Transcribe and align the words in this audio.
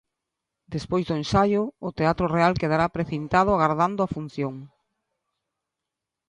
Despois 0.75 1.03
do 1.07 1.15
ensaio, 1.21 1.61
o 1.87 1.89
Teatro 1.99 2.25
Real 2.35 2.53
quedará 2.61 2.85
precintado 2.97 3.51
agardando 3.53 3.99
a 4.03 4.11
función. 4.15 4.53